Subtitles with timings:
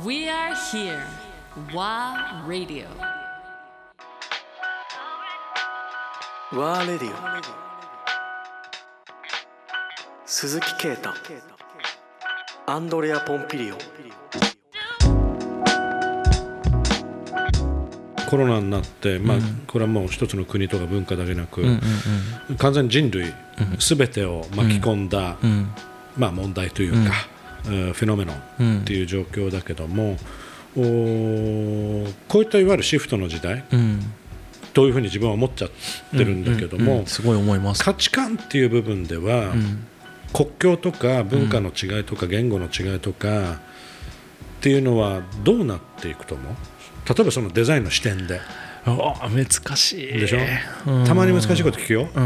[0.00, 1.04] We are here.
[1.74, 2.86] WA Radio.
[6.50, 7.14] ワーレディオ
[10.24, 11.10] 鈴木啓太。
[12.64, 13.76] アンドレア・ポンピリオ
[18.30, 21.62] コロナになって、まあこれはもう一つの国とか文化だけなく、
[22.56, 23.30] 完全に人類
[23.78, 25.36] すべてを巻き込んだ、
[26.16, 27.31] まあ、問題というか、えー
[27.64, 30.16] フェノメノンっていう状況だけども、
[30.76, 34.00] おーこういったいわゆるシフトの時代うん。
[34.72, 35.70] というふうに自分は思っちゃっ
[36.12, 37.84] てるんだけども、うんすごい思います。
[37.84, 39.86] 価値観っていう部分では、ん。
[40.32, 43.56] 国境とか文化の違いとか言語の違いとかっ
[44.62, 46.54] ていうのはどうなっていくと思う？
[47.06, 48.40] 例えばそのデザインの視点で。
[48.84, 49.44] ああ難
[49.76, 50.06] しい。
[50.06, 50.38] でしょ、
[50.90, 51.04] うん。
[51.04, 52.08] たまに難しいこと聞くよ、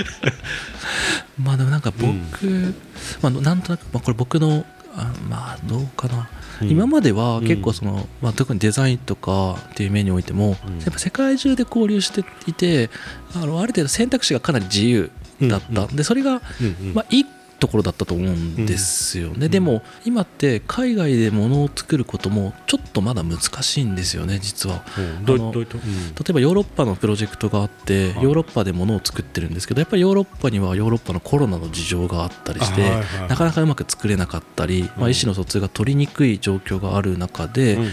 [1.42, 2.74] まあでもなんか僕、
[3.22, 6.28] まあ、なんとなく、まあ、これ僕のあまあどうかな、
[6.60, 6.68] うん。
[6.70, 10.50] 今までは結構その、まあ、特にデザインとかっていう面においても、
[10.84, 12.90] やっぱ世界中で交流していて
[13.34, 16.94] あのある程度選択肢がかなり自由だった、でそれが、うんうん。
[16.94, 17.26] まあ、いい
[17.62, 24.84] ところだったと思うんですよね、でも今って海外で物を作ることもちょっとまだ難しいんですよね実は。
[24.98, 32.90] 例えばヨーロッパのプロジェクトがあってヨーロッパで物を作ってるんですけどやっぱりヨーロッパにはヨーロッパのコロナの事情があったりして
[33.28, 37.90] なかなかうまく作れなかったり、まあ、意思の疎通が取りにくい状況がある中で、うん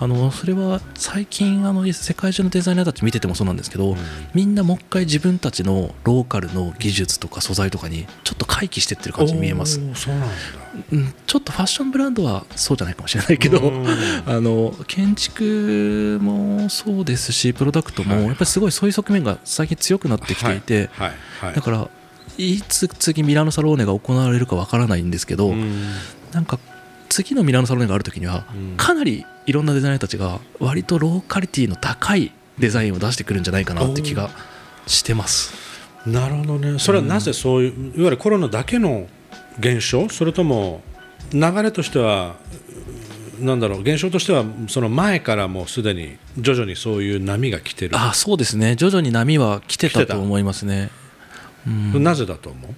[0.00, 3.96] あのそれは最近あの世界中のデザイナーたち見ててもそうなんですけど、
[4.32, 10.34] みんなもう一回自分たちのローカルの技術とか素材とかにちょっと回帰してってる感じに見えます、そうなんだ。
[10.92, 13.86] うん、ちょっとファッションブランドはそうじゃないかもしれないけど、うん。
[14.26, 18.24] あの建築もそうですしプロダクトもはい。
[18.26, 21.12] やっぱりすごいそういう側面が最近強くなってきていて、はい。
[21.40, 21.54] はい。
[21.54, 21.88] だから
[22.36, 25.82] いつ次ミラノサローネが行われるかわからないんですけど、うん。
[26.32, 26.60] なんか
[27.24, 28.76] 次のミラノサローネがある時には、うん。
[28.76, 34.30] かなりいろんなデザイナーたちが割とローカリティの高いデザインを出してくるんじゃないかなって気が
[34.86, 35.54] してます。
[36.06, 36.78] なるほどね。
[36.78, 39.08] それはなぜそういう、いわゆるコロナだけの
[39.58, 40.08] 現象？
[40.08, 40.80] それとも
[41.32, 42.36] 流れとしては
[43.40, 47.96] うなんだろう現象としてはその前からもうすでに徐々にそういう波が来てる？
[47.96, 48.76] あそうですね。
[48.76, 50.90] 徐々に波は来てたと思いますね。
[51.66, 52.02] うん。
[52.02, 52.70] なぜだと思う、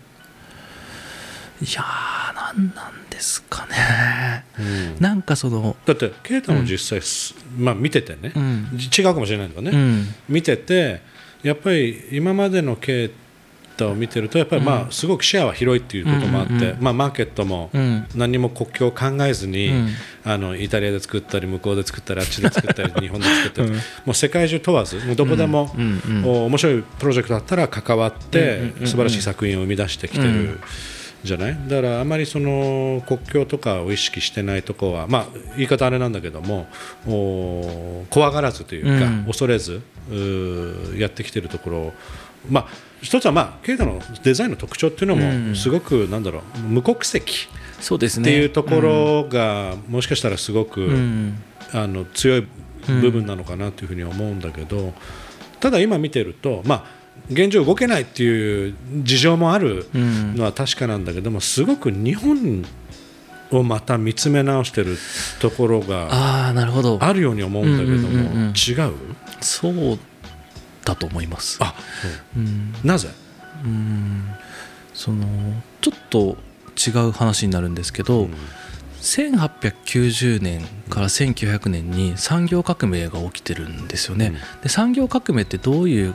[1.64, 4.44] いやーなんなんですかね。
[4.58, 4.96] うん。
[4.98, 8.66] なんかそのだって啓太も実際す、まあ、見ててね、うん。
[8.76, 10.06] 違うかもしれないけどね、うん。
[10.28, 11.02] 見てて
[11.42, 13.10] やっぱり今までの啓
[13.72, 16.76] 太を見てるとやっぱりまあすごくシェアは広いっていうこともあって、うんうんうん。
[16.80, 18.06] まあ、マーケットもうん。
[18.14, 19.88] 何も国境を考えずに、うん。
[20.24, 23.76] あのイタリアで作ったり向こうで作ったりあっちで作ったり 日本で作ったり、も
[24.08, 26.02] う世界中問わずもうどこでも、うん。
[26.08, 26.24] うん。
[26.24, 28.86] お面白いプロジェクトだったら関わって、うんうんうん。
[28.86, 30.30] 素晴らしい作品を生み出してきてる。
[30.30, 30.60] うん
[31.22, 31.58] じゃない？
[31.68, 35.26] だからあまりその国境とかを意識してないところは、まあ、
[35.56, 36.66] 言い方あれなんだけども
[37.06, 39.24] お怖がらずというか、うん。
[39.26, 39.82] 恐れず
[40.96, 41.92] やってきてるところを、
[42.48, 42.68] まあ、
[43.02, 45.48] 一つは、まあ、ケイタのデザインの特徴っていうのうん。
[45.50, 47.48] もすごく、なんだろう無国籍
[47.80, 48.30] そうですね。
[48.30, 51.42] っていうところが、もしかしたらすごく、うん。
[51.72, 52.46] あの強い
[52.86, 54.92] 部分なのかなというふうに思うんだけど、
[55.60, 62.64] ただ今見てると、まあ、現状動けないっていう事情もあるうんのは確かなんだけどもすごく日本
[63.50, 64.96] をまた見つめ直してる
[65.40, 66.98] ところがああなるほど。
[67.00, 68.52] あるように思うんだけども、うんうんうんうん。
[68.54, 68.94] 違う？
[69.40, 69.98] そう
[70.84, 71.58] だと思います。
[71.60, 71.74] あ
[72.36, 72.74] うん。
[72.84, 73.08] なぜ？
[73.64, 74.24] うん。
[74.94, 75.26] その
[75.80, 76.36] ちょっと
[76.76, 78.28] 違う話になるんですけど、
[79.00, 84.34] 1890年から1900年に産業革命が起きてるんですよね、うん。
[84.62, 86.14] で産業革命ってどういう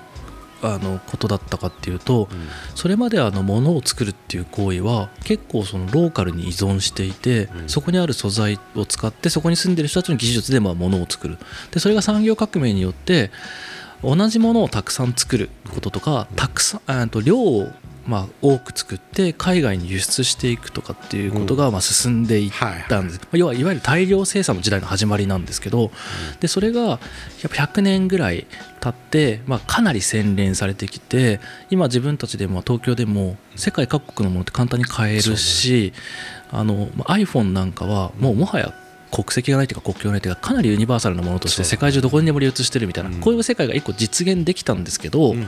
[0.61, 2.27] あのことだったかっていうと、
[2.75, 7.69] それまであの物を作るっていう行為は結構そのローカルに依存していて、うん。
[7.69, 11.37] そこにある素材を使ってそこに住んでる人たちの技術でまあ物を作る。
[11.71, 13.31] でそれが産業革命によって
[14.03, 17.69] 同じものをたくさん作ることとかたくさんあと量を
[18.07, 22.51] まあ多く作って海外に輸出していくとかっていうことがまあ進んでいっ
[22.87, 25.91] たんです、まあ要はいわゆる大量生産の時代の始まりなんですけど、
[26.39, 26.99] でそれがやっ
[27.49, 28.45] ぱ100年ぐらい
[28.79, 31.39] 経って、まあ、かなり洗練されてきて
[31.71, 35.91] 今自分たちでも東京でも世界各国のものって簡単に買えるし、
[36.51, 38.71] あのまあ iPhone なんかはもうもはや
[39.15, 45.39] 国籍がないというか国境がないというかかなりユニバーサルなものとして世界中どこにでも流通してるみたいな、こういう世界が一個実現できたんですけど、ん。
[45.39, 45.47] や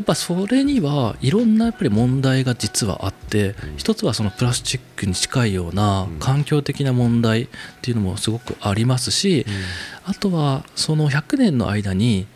[0.00, 7.48] っぱそれにはいろんなやっぱり問題が実はあって、一つはそのプラスチックに近いような環境的な問題っ
[7.82, 9.44] ていうのもすごくありますし、
[10.06, 12.26] あとはその100年の間に、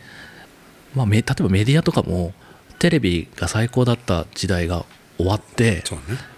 [0.94, 2.34] まあ、め例えばメディアとかも
[2.78, 4.84] テレビが最高だった時代が
[5.16, 5.84] 終わって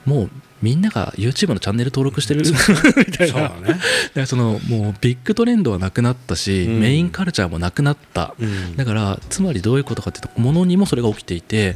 [0.04, 0.30] もう
[0.62, 2.42] みんなが YouTube のチャンネル登録してる？
[2.46, 3.48] みたいな。
[3.48, 3.68] そね。
[3.68, 3.80] だか
[4.14, 6.80] らそのもうビッグトレンドはなくなったし、うん。
[6.80, 8.76] メインカルチャーもなくなった、うん。
[8.76, 11.74] だからつまりどういうことかっていうとものにもそれが起きていて、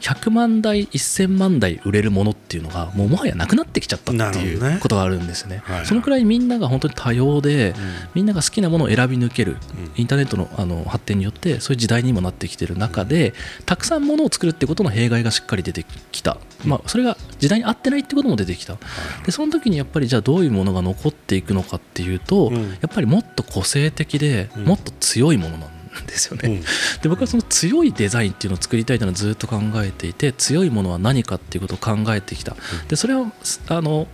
[0.00, 5.62] 100万台1000万台売れるものっていうのがもうもはやなくなってきちゃったっていうことがあるんですね。
[5.64, 5.86] はいはい。
[5.86, 7.74] そのくらいみんなが本当に多様で、
[8.14, 9.56] みんなが好きなものを選び抜ける、
[9.96, 13.34] インターネットのあの発展によってそういう時代にもなってきてる中で
[13.66, 18.76] たくさんものを作るってことの弊害がしっかり出てきた、まあ、それが時代に合ってないってことも出てきた。
[19.24, 22.70] でその時にやっぱりじゃあどういうものが残っていくのかっていうと、うん。
[22.70, 24.64] やっぱりもっと個性的でうん。
[24.64, 25.77] もっと強いものなんです
[26.26, 26.48] よね。
[26.48, 26.60] うん。
[27.02, 32.56] で僕はその強いデザインっていうのを作りたいというのをずっと考えていて強いものは何かっていうことを考えてきた。
[32.88, 33.30] でそれは
[33.68, 34.08] あの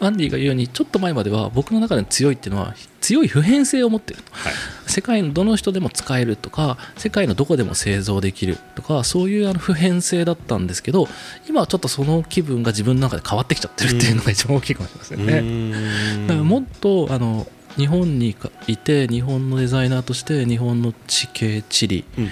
[0.00, 4.32] アンディが言うようにちょっと前までは僕の中で強いっていうのは強い普遍性を持ってると。
[4.32, 4.52] はい。
[4.86, 11.06] 世界のどの人でも使えるとか世界のどこでも製造できるとかそういうあの普遍性だったんですけど
[11.48, 15.38] 今はちょっとその気分が自分の中で変わってきちゃってるっていうのが一番大きいかもしれませんね。
[15.38, 16.26] うん。
[16.26, 18.36] だからもっとあの日本に
[18.66, 22.30] いて日本のデザイナーとして日本の地形地理うんうん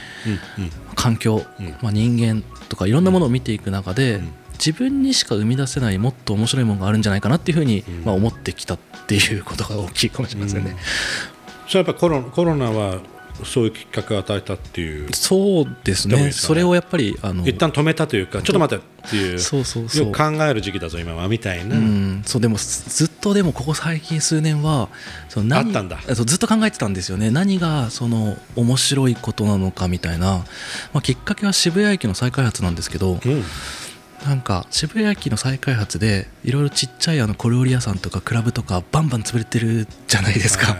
[0.64, 0.70] うん。
[0.94, 1.76] 環境、うん。
[1.80, 4.32] まあ、人間とかいろんなものを見ていく中で、うん。
[4.52, 8.04] 自分にしか生み出せないもっと面白いものがあるんじゃないかなっていうふうに、うん。
[8.04, 10.76] まあ、思ってきたっていうことが大きいかもしれませんね。
[11.68, 13.00] それはやっぱコロコロナは
[13.44, 15.12] そういうきっかけを与えたっていう。
[15.14, 16.32] そうですね。
[16.32, 19.38] それをやっぱりあの一旦止めたというかちょっと待ってっていう。
[19.38, 20.06] そうそうそう。
[20.06, 24.88] よく考える時期だぞ今はみたいな、うん、そうでもずっとでもここ最近数年は
[25.28, 25.98] そあったんだ。
[26.06, 27.30] ずっと考えてたんですよね。
[27.30, 30.44] 何がその面白いことなのかみたいな、
[30.92, 33.44] まあ、きっかけは渋谷駅の再開発なんですけどうん
[34.26, 40.76] なんか渋谷駅の再開発でいろいろちっちゃいあの小料理屋さんとかクラブとかバンバン潰れてるじゃないですか。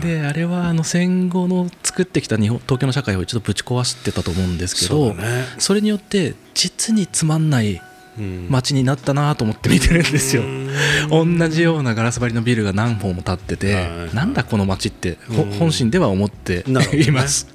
[0.00, 5.44] であれはあの戦後の作ってきた日本東京の社会を一度ぶち壊してたと思うんですけどそね。
[5.58, 7.82] それによって実につまんない
[8.18, 8.46] うん。
[8.50, 10.42] 街になったなと思って見てるんですよ。
[10.42, 11.38] うん。
[11.38, 13.80] 同じようなガラス張りのビルが何本も建ってて、は
[14.12, 15.18] いなんだこの街って
[15.58, 17.46] 本心では思っています。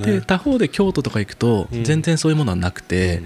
[0.00, 1.84] で他方で京都とか行くとうん。
[1.84, 3.22] 全然そういうものはなくて、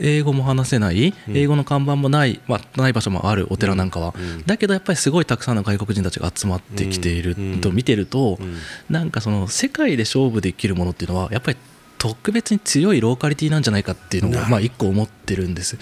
[0.00, 1.36] 英語も話せないうん。
[1.36, 4.42] 英語の看板もない、まあ、ない場所もあるお寺なんかは、うん。
[4.44, 7.60] だけどやっぱりすごいたくさんの外国人たちが集まってきているうん。
[7.60, 8.56] と見てると、うん。
[8.90, 11.56] なんかその世界で勝負できるものっていうのはやっぱり
[11.98, 15.78] 特別に強いローカリティなんじゃないかっていうのをなまあ一個思ってるんです。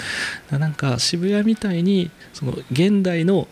[0.51, 3.49] なんか渋谷みたいにその現代の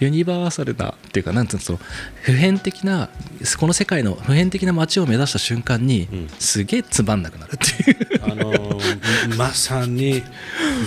[0.00, 1.78] ユニバーサルなっていうかなんていうのその
[2.22, 3.10] 普遍的な
[3.58, 6.28] この世界の普遍的な街を目指した瞬間にうん。
[6.38, 8.22] すげえつまんなくなるっていう。
[8.22, 10.22] あのーまさに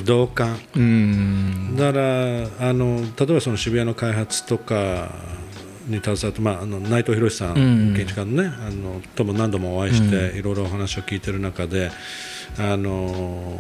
[0.06, 0.54] 同感。
[0.76, 1.76] うーん。
[1.78, 5.12] だからあの例えばその渋谷の開発とか
[5.88, 7.96] に携わって、まあ、あの内藤博さん、うん。
[7.96, 11.92] 建築家のねあのとも何度もお会いして、いろいろお話を聞いてる中で
[12.58, 13.60] あの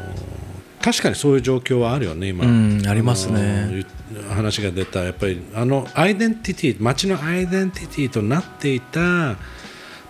[0.84, 3.86] 確かにそういう状況はあるよね、今、うんありますね。
[4.30, 9.38] 話が出た、やっぱりあのアイデンティティ街のアイデンティティとなっていた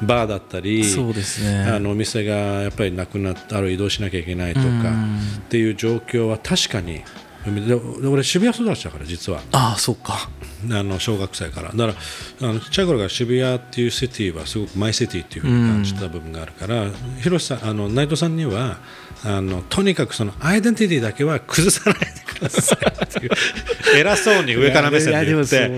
[0.02, 1.70] バーだったり、そうですね。
[1.70, 2.34] あのお店が
[2.64, 5.18] やっぱりなくなったある移動しなきゃいけないとかうん。
[5.18, 7.04] っていう状況は確かに
[7.46, 7.75] で
[8.08, 9.42] 俺渋谷育ちだから実は。
[9.52, 10.30] ああそうか
[10.71, 11.71] あの小学生から。
[11.71, 12.00] だか
[12.42, 16.89] らあのちっちゃい頃から渋谷っていうシティはすごくマイシティっていうふうに感じた部分があるから、
[17.21, 18.77] 広瀬さんあの内藤さんには
[19.25, 23.32] あのとにかくそのアイデンティティだけは崩さないでくださいっていう。
[23.96, 25.70] 偉そうに上から目線で言って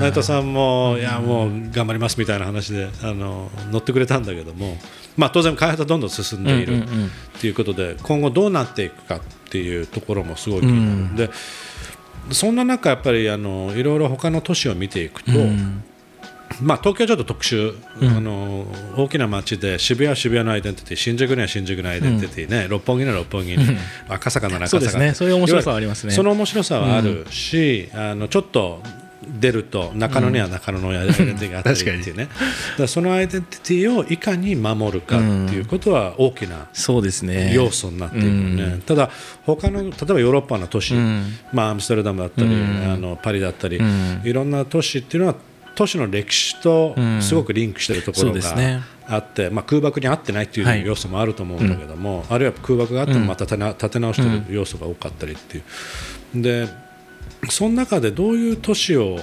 [0.00, 4.78] 内藤さんもいやもう頑張りますみたいな話であの乗ってくれたんだけども、
[5.16, 11.28] まあ、当然開発はどんどん進んでいるうんうんうんっていうことで今後どうなっていくかっていうところもすごい気になる。
[11.28, 11.30] で
[12.30, 15.82] そんな中、やっぱりあのいろいろ他の都市を見ていくと、うん。
[16.62, 18.66] まあ、東京はちょっと特殊、あの
[18.96, 23.58] 大きな街で渋谷は渋谷のアイデンティティ新宿には新宿のアイデンティティ、ね六本木には六本木に、
[24.08, 25.14] 赤坂なら赤坂そうですね。
[25.14, 26.12] そういう面白さはありますね。
[26.12, 28.82] その面白さはあるし、あのちょっと
[29.40, 32.28] 出ると中野には中野のアイデンティティがあったりっていうね、
[32.86, 37.52] そのアイデンティティをいかに守るかっていうことは大きなそうですね。
[37.54, 39.10] 要素になっているよね、ただ
[39.44, 41.24] 他の例えばヨーロッパの都市、ん。
[41.52, 42.92] まあ、アムステルダムだったり、うん。
[42.92, 44.22] あのパリだったり、ん。
[44.24, 45.36] いろんな都市っていうのは
[45.74, 47.22] 都市の歴史とうん。
[47.22, 50.80] すごくリンクしているところがあって、まあ、空爆に合ってないってはい。
[50.80, 56.42] いう要素もあると思うんだけども、あるいは空爆があってもまた立てな立て直している要素が多かったりっていう。
[56.42, 56.68] で
[57.48, 59.18] その中でどういう都市を、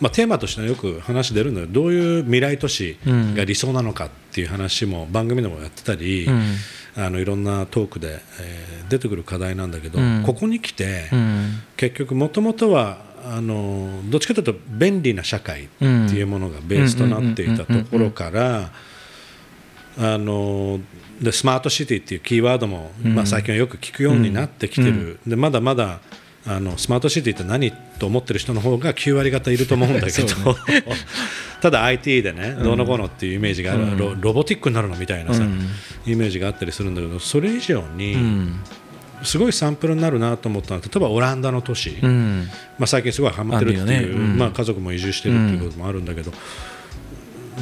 [0.00, 6.54] まあ、テーマとしてはよく話出るのでどういう未来都市が理想なのかっていう話も番組でもやってたり、うん。
[6.96, 10.22] あのいろんなトークで、えー出てくる課題なんだけど、うん。
[10.26, 11.62] ここに来て、うん。
[11.76, 18.72] 結局もともとはあのどっちかというと便利な社会っていうものがベースとなっていたところから
[19.98, 20.80] あの
[21.20, 26.00] でスマートシティっていうキーワードも、まあ、最近はよく聞くようになってきてる、でまだまだ
[26.46, 30.28] あのスマートシティって何と思ってる人の方が9割方いると思うんだけど、
[31.60, 35.44] ただ IT でね、どうのこうのっていうイメージがある、ロロボティックになるのみたいなさ、
[36.06, 38.16] イメージがあったりするんだけどそれ以上に、
[39.22, 42.48] すごいサンプルになるなと思ったのは例えばオランダの都市、うん。
[42.78, 43.98] まあ、最近すごいハマってるっていう、ね。
[43.98, 44.38] うん。
[44.38, 46.32] まあ、家族も移住してるっていうこともあるんだけど、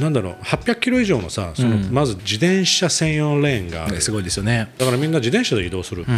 [0.01, 4.73] なんだろう800キロ以上のさその、まず自転車専用レーンがすごいですよね。
[4.79, 6.15] だからみんな自転車で移動する、だか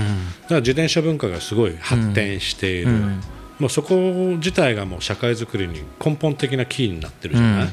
[0.50, 3.20] ら自転車文化がすごい発展している、うん
[3.60, 3.94] もうそこ
[4.36, 7.68] 自体がもう社会づくりに根本的なキーになってるじゃない、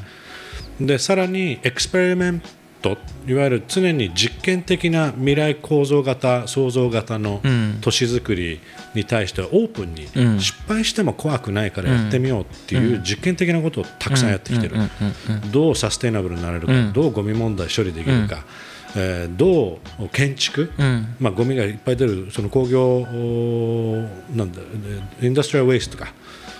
[0.86, 2.42] でさらにエクスペリメン
[2.80, 7.78] トいわゆる常に実験的な未来構造型創造型のん。
[7.80, 8.60] 都市づくり
[8.94, 10.40] に対してはオープンに、うん。
[10.40, 14.76] 失敗しても怖くないからやってみようっていう実験的なことをたくさんやってきてる、
[15.52, 16.92] どうサステイナブルになれるか、うん。
[16.92, 18.44] どうゴミ問題処理できるか、
[18.96, 21.14] えーどう建築、うん。
[21.20, 24.60] まあ、ゴミがいっぱい出るその工業おなんだ
[25.20, 26.14] えインダストリアル・ウェイスとか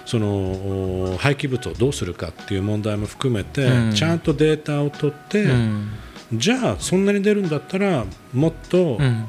[0.05, 3.93] そのお廃棄物をどうするかっていう問題も含めて、うん。
[3.93, 5.91] ちゃんとデータを取って、うん
[6.33, 9.29] じゃあそんなに出るんだったらもっとうん。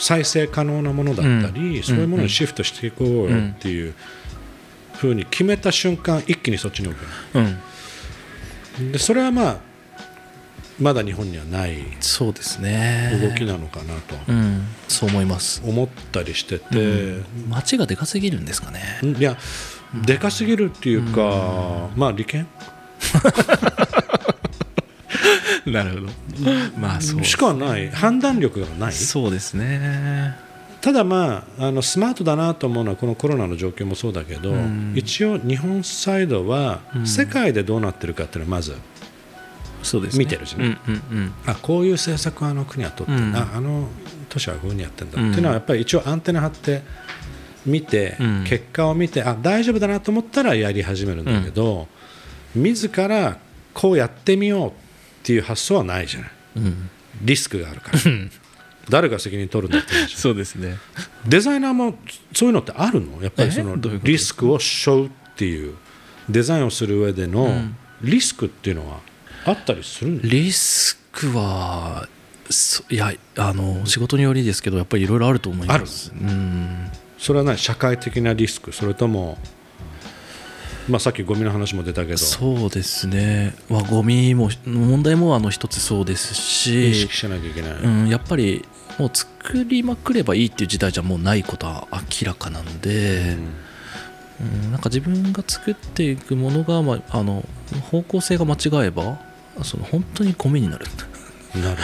[0.00, 1.82] 再生可能なものだったり、うん。
[1.82, 3.94] そういうものにシフトしていこうよっていう
[4.94, 7.04] ふうに決めた瞬間一気にそっちに置く
[8.80, 8.92] うん。
[8.92, 9.58] でそれはまあ
[10.78, 13.18] まだ日本にはないそうですね。
[13.20, 14.62] 動きなのかなとうん。
[14.86, 15.62] そう思います。
[15.64, 19.00] 思ったりしてて、街がでかすぎるんですかね。
[19.02, 19.36] いや
[20.04, 22.46] でかすぎるっていうか、まあ利権？
[25.72, 26.12] なるほど。
[26.78, 27.90] まあそうしかない。
[27.90, 28.92] 判断力がない。
[28.92, 30.36] そうですね。
[30.80, 34.92] ただまああのスマートだなと思うのはこのコロナの状況もそうだけど、ん。
[34.96, 38.74] 一応日本サイドは世界でどうなってるかっていうのはまず
[39.82, 40.24] そうですね。
[40.24, 41.32] 見てるしねうんうんうん。
[41.46, 43.36] あこういう政策をあの国は取ってうん。
[43.36, 43.88] あの
[44.28, 46.82] 都市はこういうふうにやってんだ、うんっていうのはやっぱり一応アンテナ張って
[47.66, 48.44] 見て、うん。
[48.44, 51.88] 結果を見てあ大丈夫だなと思ったらやり始めるんだけど、
[52.54, 53.38] 自ら
[53.74, 54.72] こうやってみよう
[55.18, 56.30] っていう発想はないじゃない。
[56.56, 56.90] うん
[57.22, 57.98] リスクがあるから。
[58.88, 60.16] 誰が責任取るんだって話。
[60.16, 60.76] そうですね。
[61.26, 61.94] デザイナーも
[62.34, 63.22] そういうのってあるの？
[63.22, 65.74] やっぱりそのリスクを背負うっていう。
[66.30, 67.48] デザインをする上での
[68.02, 69.00] リスクっていうのは
[69.46, 72.06] あったりするんですリスクは
[72.50, 76.12] そいやあの仕事によりですけどやっぱりいろいろあると思います。
[76.12, 76.90] うん。
[77.16, 77.56] それは何？
[77.56, 78.72] 社会的なリスク？
[78.72, 79.38] それとも、
[80.88, 82.18] まあ、さっきゴミの話も出たけど。
[82.18, 88.64] そうですね、まあ、ゴミも問題もあの一つそうです意し識、しなきゃいけない、うん、やっぱり
[88.98, 93.36] もう作りまくればいいっていう時代じゃもうないことは明らかなので、
[94.40, 97.44] うん、なんか自分が作っていくものが、まあ、あの
[97.90, 99.18] 方向性が間違えば
[99.62, 100.86] その本当にゴミになる、
[101.54, 101.80] なる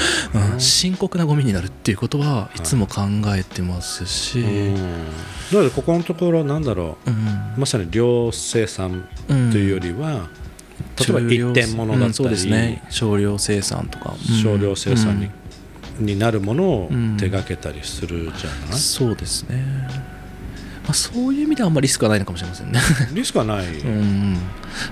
[0.53, 3.03] うん深刻なゴミになるっていうことはいつも考
[3.37, 4.75] えてますし、うん。
[4.75, 4.81] だ
[5.59, 7.11] からここのところなんだろう。
[7.11, 7.15] ん。
[7.15, 10.29] うまさに量生産というよりは、
[10.99, 14.37] 例えば一点物だったり、うんですね少量生産とか、うん。
[14.43, 15.31] 少量生産に,、
[15.99, 17.17] になるものをうん。
[17.17, 19.65] 手掛けたりするじゃうんない、そうですね、
[20.85, 22.79] まあ、そういう意味ではあんまりリスクはないのかもしれませんね。
[23.13, 24.39] リスクはない、うん。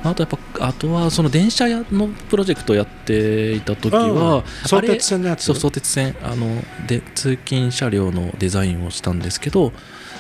[0.03, 4.43] あとやっぱあとはその電車のプロジェクトをやっていた時は、うん。
[4.65, 5.45] 相鉄線のやつ？
[5.45, 6.17] そう相鉄線。
[6.23, 9.73] あので通勤車両のデザインをしたんですけど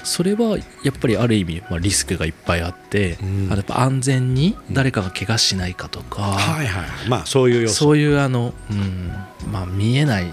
[0.04, 3.46] それはやっぱりある意味、まあ、リスクがいっぱいあって、うん。
[3.46, 9.10] あのやっぱ安全に誰かが怪我しないかとか、はいはいまあそういう要素そういうあの、うん。
[9.50, 10.32] まあ、見えない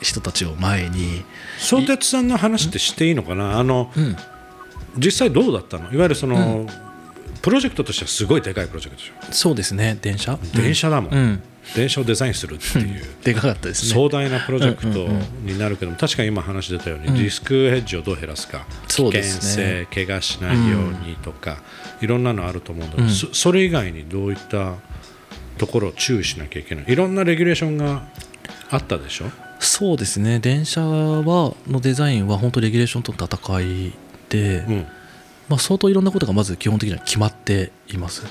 [0.00, 1.24] 人たちを前に、
[1.58, 3.58] 相鉄さんの話ってしていいのかな？
[3.58, 4.16] あのうん
[4.96, 5.92] 実際どうだったの？
[5.92, 6.66] いわゆるその、
[7.42, 9.32] プロジェクトとしてはすごいでかいプロジェクトでしょ。
[9.32, 10.38] そうですね電車。
[10.54, 11.42] 電車だもん、うん。
[11.76, 13.92] 電車をデザインするっていう、でかかったですね。
[13.92, 15.46] 壮大なプロジェクトうんうんうん。
[15.46, 17.14] になるけども確かに今話出たように、うん。
[17.14, 18.66] リスクヘッジをどう減らすか。
[18.88, 19.86] そう危険ですね。
[19.90, 21.58] 性怪我しないようにとか、
[22.00, 23.10] いろんなのあると思うんだけど、うん。
[23.10, 24.74] そそれ以外にどういった
[25.58, 26.84] ところを注意しなきゃいけない？
[26.88, 28.02] いろんなレギュレーションが
[28.70, 29.26] あったでしょ？
[29.60, 30.38] そうですね。
[30.38, 33.98] 電車はのデザインは本当レギュレーションとの戦いで、
[34.36, 34.86] うん。
[35.48, 38.26] まあ、相当いろんなことがまず基本的には決まっています。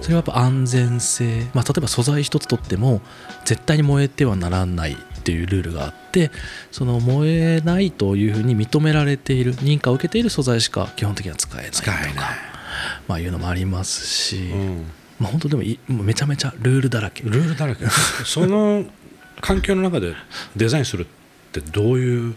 [0.00, 3.00] それはやっぱ安全性、まあ、例えば素材一つとっても
[3.44, 6.30] 絶対に燃えてはならないっていうルールがあって
[6.70, 11.90] その燃えないというふうに認められている認可を受けている素材しか基本的には使えないとか
[13.08, 14.86] まあ、いうのもありますし、うん。
[15.18, 15.62] まあ、本当でも
[16.02, 17.24] めちゃめちゃルールだらけ。
[17.24, 17.84] ルールだらけ
[18.24, 18.84] その
[19.40, 20.14] 環境の中で
[20.54, 21.06] デザインするっ
[21.52, 22.36] てどういう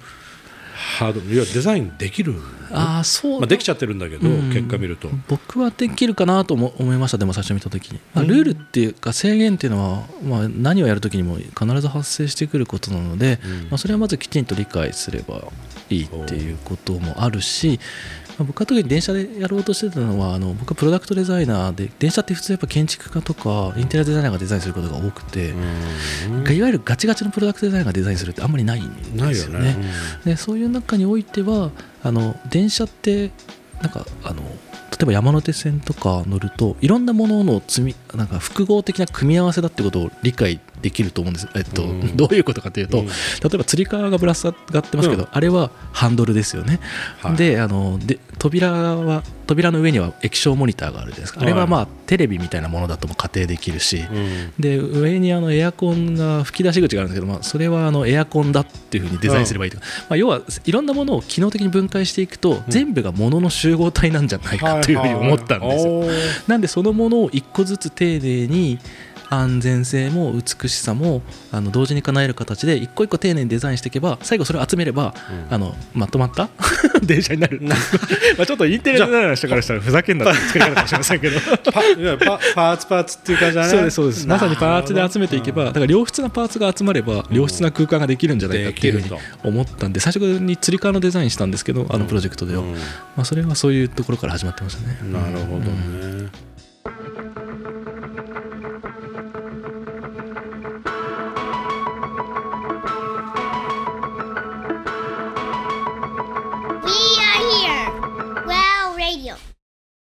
[0.84, 2.36] ハードいやデザインできる
[2.72, 4.52] ああそう、まあ、できちゃってるんだけど、うん。
[4.52, 13.52] 結果見ると、僕はできるかなとも思いましたでも最初見た時に、まあ、ルールっていうか制限っていうのは、まあ、何をやる時にも必ず発生してくることなので、うん。
[13.70, 15.44] まあ、それはまずきちんと理解すれば
[15.90, 17.80] いいっていうこともあるし、
[18.30, 29.74] まあ僕は特に電車でやろうとしてたのはあの僕はプロダクトデザイナーで電車って普通やっぱ建築家とかインテリアデザイナーがデザインすることが多くて、うんいわゆるガチガチのプロダクトデザイナーがデザインするってあんまりないんですよね。
[29.74, 29.78] ね。
[30.26, 31.72] でそういう中においては
[32.04, 33.32] あの電車って
[33.82, 40.62] なんかあの例えば山手線とか乗るといろんなものの積みなんか複合的な組み合わせだってことを理解で
[40.92, 42.18] きると思うんです、えっとうん。
[42.18, 43.06] どういうことかというと、うん。
[43.08, 43.12] 例
[43.54, 45.30] えばつり革がぶら下がってますけど、うん。
[45.32, 46.80] あれはハンドルですよね、
[47.20, 47.36] はい。
[47.36, 51.42] であので扉は扉の上には液晶モニターがあるじゃないですか。
[51.42, 54.54] あれはまあテレビみたいなものだとも仮定できるし、うん。
[54.60, 66.04] で上にあのエアコンが吹き出し口があるんですけど、まあ、それはあのエアコンだっていうふうにデザインすればいいとか、まあ、要はいろんなものを機能的に分解していくと、全部がものの集合体なんじゃないかというふうに思ったんですよ。
[66.48, 68.80] なんでそのものを一個ずつ丁寧に
[69.34, 71.22] 安全性も美しさも
[71.52, 75.14] あの同時に叶える形で一個一個丁寧にデザインしていけば最後それを集めれば、
[75.50, 75.54] うん。
[75.54, 76.50] あのまとまった
[77.04, 77.60] 電車になる。
[77.64, 77.76] ま
[78.44, 81.40] あちょっとインテリアの人からしたらふざけんなって作り方かもしれませんけど。
[81.40, 83.70] パーツパーツっていう感じだね。
[83.70, 84.28] そうですそうです。
[84.28, 89.10] まさにパーツで集めていけばだから良質なパーツが集まれば良質な空間ができるんじゃないかっていうふうに
[89.44, 92.80] 思ったんで最初につり革のデザインしたんですけどあのプロジェクトでは、うんま
[93.18, 94.98] あ、それはそういうところから始まってましたね。
[95.12, 96.13] なるほどね。